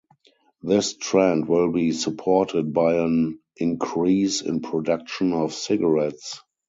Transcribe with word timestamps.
This 0.63 0.95
trend 0.97 1.47
will 1.47 1.71
be 1.71 1.91
supported 1.91 2.73
by 2.73 2.95
an 2.95 3.37
increase 3.57 4.41
in 4.41 4.59
production 4.61 5.31
of 5.31 5.53
cigarettes. 5.53 6.41